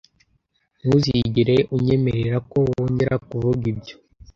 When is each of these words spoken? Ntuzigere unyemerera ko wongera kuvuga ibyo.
Ntuzigere 0.79 1.55
unyemerera 1.75 2.37
ko 2.49 2.57
wongera 2.71 3.13
kuvuga 3.27 3.63
ibyo. 3.71 3.95